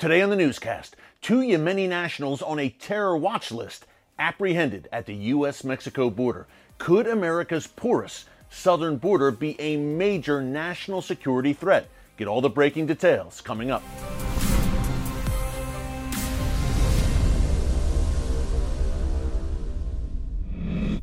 [0.00, 3.84] Today on the newscast, two Yemeni nationals on a terror watch list
[4.18, 5.62] apprehended at the U.S.
[5.62, 6.46] Mexico border.
[6.78, 11.90] Could America's porous southern border be a major national security threat?
[12.16, 13.82] Get all the breaking details coming up.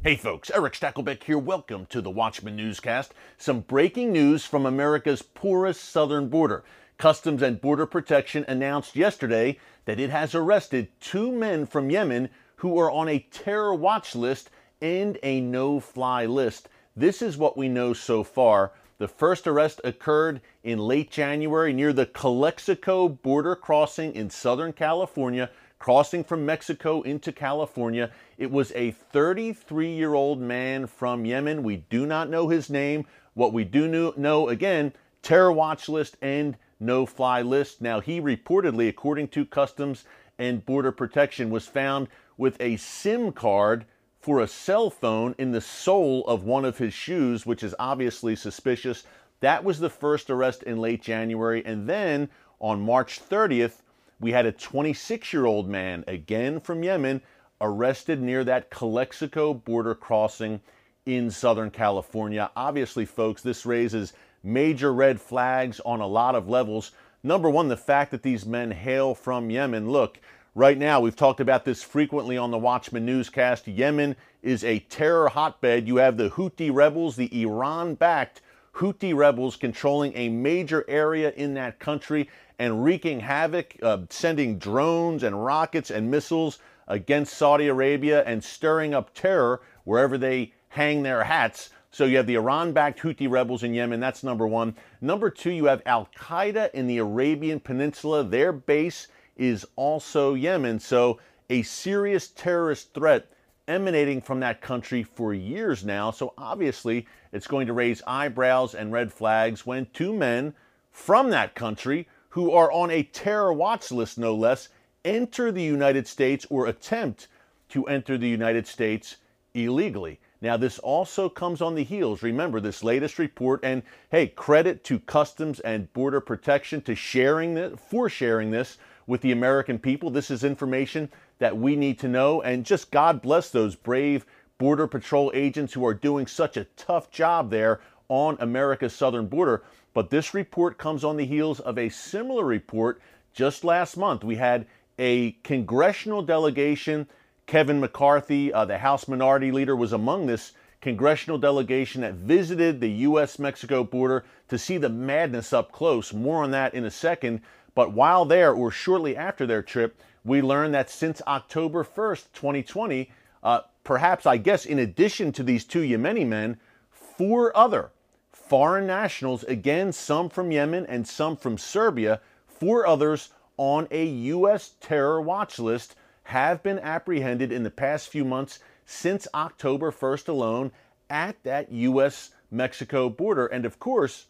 [0.04, 1.38] Hey folks, Erick Stakelbeck here.
[1.38, 3.14] Welcome to the Watchman Newscast.
[3.38, 6.64] Some breaking news from America's poorest southern border.
[6.98, 12.80] Customs and Border Protection announced yesterday that it has arrested two men from Yemen who
[12.80, 14.50] are on a terror watch list
[14.82, 16.70] and a no fly list.
[16.96, 18.72] This is what we know so far.
[18.98, 25.52] The first arrest occurred in late January near the Calexico border crossing in Southern California,
[25.78, 28.10] crossing from Mexico into California.
[28.40, 31.62] It was a 33 year old man from Yemen.
[31.62, 33.06] We do not know his name.
[33.36, 37.82] What we do know, again, terror watch list and no fly list.
[37.82, 40.06] Now, he reportedly, according to Customs
[40.38, 43.86] and Border Protection, was found with a SIM card
[44.20, 48.36] for a cell phone in the sole of one of his shoes, which is obviously
[48.36, 49.04] suspicious.
[49.40, 51.64] That was the first arrest in late January.
[51.66, 53.82] And then on March 30th,
[54.20, 57.22] we had a 26 year old man, again from Yemen,
[57.62, 60.60] arrested near that Calexico border crossing
[61.06, 62.52] in Southern California.
[62.56, 64.14] Obviously, folks, this raises
[64.48, 66.92] major red flags on a lot of levels.
[67.24, 69.92] Number one, the fact that these men hail from Yemen.
[69.92, 70.20] Look,
[70.56, 73.68] right now, we've talked about this frequently on the Watchman newscast.
[73.68, 75.88] Yemen is a terror hotbed.
[75.88, 78.42] You have the Houthi rebels, the Iran backed
[78.78, 85.24] Houthi rebels controlling a major area in that country and wreaking havoc, uh, sending drones
[85.24, 91.24] and rockets and missiles against Saudi Arabia and stirring up terror wherever they hang their
[91.24, 91.72] hats.
[91.98, 94.76] So you have the Iran backed Houthi rebels in Yemen, that's number one.
[95.02, 98.24] Number two, you have Al Qaeda in the Arabian Peninsula.
[98.24, 100.80] Their base is also Yemen.
[100.80, 103.32] So a serious terrorist threat
[103.68, 106.12] emanating from that country for years now.
[106.12, 110.54] So obviously, it's going to raise eyebrows and red flags when two men
[110.92, 114.70] from that country who are on a terror watch list, no less,
[115.04, 117.28] enter the United States or attempt
[117.70, 119.18] to enter the United States
[119.56, 120.20] illegally.
[120.42, 122.22] Now, this also comes on the heels.
[122.22, 123.82] Remember this latest report, and
[124.12, 128.78] hey, credit to Customs and Border Protection to sharing this, for sharing this
[129.08, 130.10] with the American people.
[130.12, 131.10] This is information
[131.40, 134.26] that we need to know, and just God bless those brave
[134.60, 139.64] Border Patrol agents who are doing such a tough job there on America's southern border.
[139.94, 143.02] But this report comes on the heels of a similar report
[143.34, 144.24] just last month.
[144.24, 144.68] We had
[145.00, 147.08] a congressional delegation
[147.48, 152.90] Kevin McCarthy, uh, the House Minority Leader, was among this congressional delegation that visited the
[152.90, 153.40] U.S.
[153.40, 156.12] Mexico border to see the madness up close.
[156.12, 157.40] More on that in a second.
[157.74, 163.10] But while there, or shortly after their trip, we learned that since October 1st, 2020,
[163.42, 166.60] uh, perhaps, I guess, in addition to these two Yemeni men,
[166.92, 167.92] four other
[168.34, 174.76] foreign nationals, again, some from Yemen and some from Serbia, four others on a U.S.
[174.82, 175.96] terror watch list
[176.28, 180.72] have been apprehended in the past few months since October 1st alone
[181.10, 182.32] at that U.S.
[182.52, 183.46] Mexico border.
[183.46, 184.26] And of course,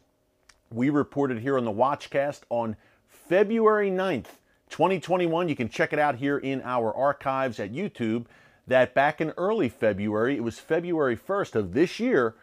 [0.71, 2.75] we reported here on the Watchcast on
[3.07, 4.27] February 9th,
[4.69, 5.49] 2021.
[5.49, 8.25] You can check it out here in our archives at YouTube.
[8.67, 12.35] That back in early February, it was February 1st of this year,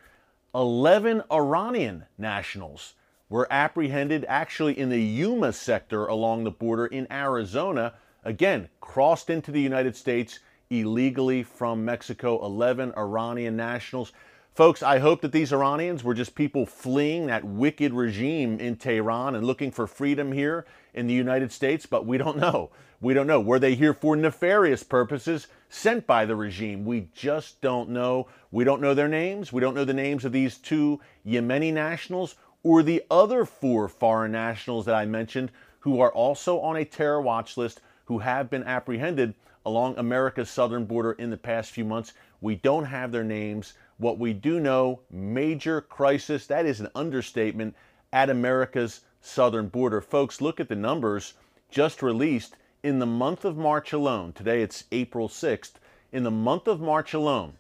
[0.53, 2.95] 11 Iranian nationals
[3.29, 9.53] were apprehended actually in the Yuma sector along the border in Arizona again, crossed into
[9.53, 10.41] the United States
[10.71, 14.13] illegally from Mexico, 11 Iranian nationals.
[14.55, 19.35] Folks, I hope that these Iranians were just people fleeing that wicked regime in Tehran
[19.35, 20.65] and looking for freedom here
[20.95, 22.71] in the United States, but we don't know.
[23.01, 23.41] We don't know.
[23.41, 26.85] Were they here for nefarious purposes sent by the regime?
[26.85, 28.29] We just don't know.
[28.51, 29.53] We don't know their names.
[29.53, 34.33] We don't know the names of these two Yemeni nationals or the other four foreign
[34.33, 38.65] nationals that I mentioned who are also on a terror watch list who have been
[38.65, 39.35] apprehended
[39.67, 42.13] along America's southern border in the past few months.
[42.41, 43.75] We don't have their names.
[43.97, 47.75] What we do know, major crisis, that is an understatement,
[48.13, 50.01] at America's southern border.
[50.01, 51.35] Folks, look at the numbers
[51.71, 54.33] just released in the month of March alone.
[54.33, 55.73] Today it's April 6th.
[56.13, 57.55] In the month of March alone,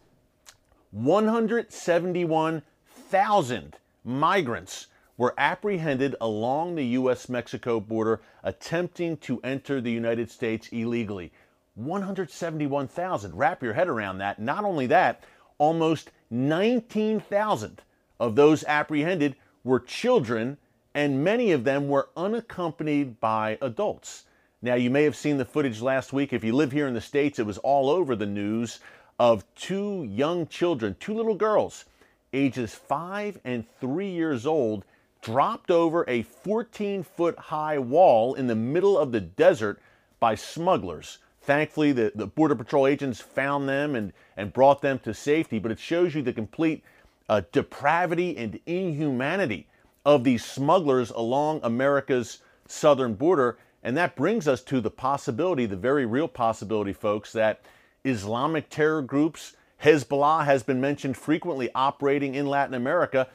[0.92, 7.28] 171,000 migrants were apprehended along the U.S.
[7.28, 11.32] Mexico border attempting to enter the United States illegally.
[11.74, 13.34] 171,000.
[13.36, 14.38] Wrap your head around that.
[14.38, 15.22] Not only that,
[15.58, 17.82] almost 19,000
[18.20, 20.56] of those apprehended were children,
[20.94, 24.24] and many of them were unaccompanied by adults.
[24.62, 26.32] Now, you may have seen the footage last week.
[26.32, 28.80] If you live here in the States, it was all over the news
[29.18, 31.84] of two young children, two little girls,
[32.32, 34.84] ages five and three years old,
[35.24, 39.80] dropped over a 14 foot high wall in the middle of the desert
[40.20, 41.18] by smugglers.
[41.40, 45.72] Thankfully, the, the Border Patrol agents found them and, and brought them to safety, but
[45.72, 46.84] it shows you the complete
[47.28, 49.66] uh, depravity and inhumanity
[50.04, 53.56] of these smugglers along America's southern border.
[53.82, 57.62] And that brings us to the possibility, the very real possibility, folks, that
[58.04, 63.28] Islamic terror groups, Hezbollah has been mentioned frequently operating in Latin America.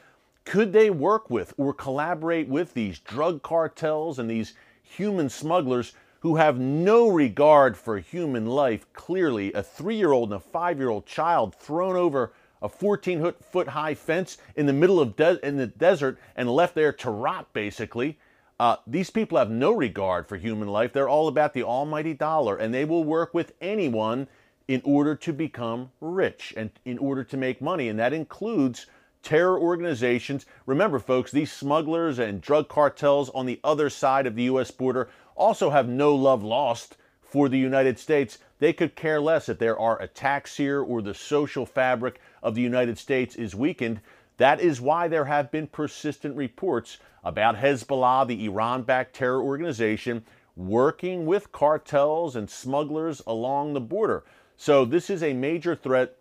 [0.50, 5.92] Could they work with or collaborate with these drug cartels and these human smugglers
[6.22, 8.92] who have no regard for human life?
[8.92, 13.32] Clearly, a three year old and a five year old child thrown over a 14
[13.40, 17.52] foot high fence in the middle of in the desert and left there to rot
[17.52, 18.18] basically.
[18.58, 20.92] Uh, these people have no regard for human life.
[20.92, 24.26] They're all about the almighty dollar, and they will work with anyone
[24.66, 27.88] in order to become rich and in order to make money.
[27.88, 28.86] And that includes
[29.22, 30.46] terror organizations.
[30.66, 34.70] Remember, folks, these smugglers and drug cartels on the other side of the U.S.
[34.70, 38.38] border also have no love lost for the United States.
[38.58, 42.62] They could care less if there are attacks here or the social fabric of the
[42.62, 44.00] United States is weakened.
[44.36, 50.24] That is why there have been persistent reports about Hezbollah, the Iran backed terror organization,
[50.56, 54.24] working with cartels and smugglers along the border.
[54.56, 56.16] So, this is a major threat.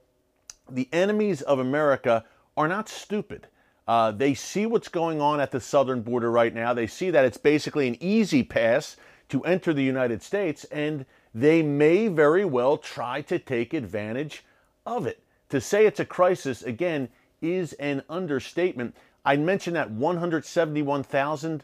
[0.69, 2.24] The enemies of America
[2.59, 3.47] are not stupid.
[3.88, 6.73] Uh, they see what's going on at the southern border right now.
[6.73, 8.97] They see that it's basically an easy pass
[9.29, 14.44] to enter the United States, and they may very well try to take advantage
[14.85, 15.23] of it.
[15.50, 17.07] To say it's a crisis, again,
[17.41, 18.94] is an understatement.
[19.23, 21.63] I mentioned that 171,000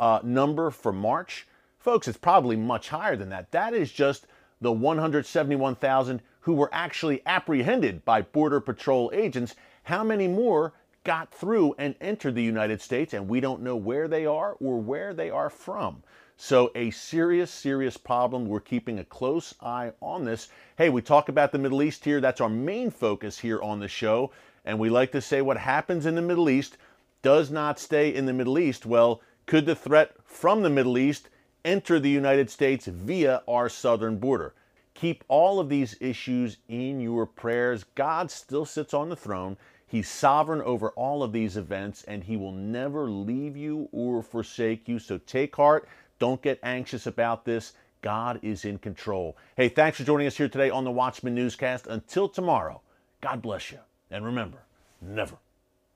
[0.00, 1.46] uh, number for March.
[1.78, 3.52] Folks, it's probably much higher than that.
[3.52, 4.26] That is just
[4.60, 9.54] the 171,000 who were actually apprehended by Border Patrol agents.
[9.84, 10.72] How many more
[11.04, 14.80] got through and entered the United States, and we don't know where they are or
[14.80, 16.02] where they are from.
[16.36, 18.46] So, a serious, serious problem.
[18.46, 20.48] We're keeping a close eye on this.
[20.76, 22.20] Hey, we talk about the Middle East here.
[22.20, 24.32] That's our main focus here on the show.
[24.64, 26.78] And we like to say what happens in the Middle East
[27.22, 28.86] does not stay in the Middle East.
[28.86, 31.28] Well, could the threat from the Middle East
[31.64, 34.54] enter the United States via our southern border?
[34.94, 37.84] Keep all of these issues in your prayers.
[37.94, 39.56] God still sits on the throne.
[39.86, 44.88] He's sovereign over all of these events, and He will never leave you or forsake
[44.88, 44.98] you.
[44.98, 45.88] So take heart.
[46.18, 47.72] Don't get anxious about this.
[48.00, 49.36] God is in control.
[49.56, 51.86] Hey, thanks for joining us here today on the Watchman Newscast.
[51.86, 52.80] Until tomorrow,
[53.20, 53.78] God bless you.
[54.10, 54.58] And remember,
[55.00, 55.36] never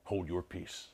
[0.04, 0.88] hold your peace.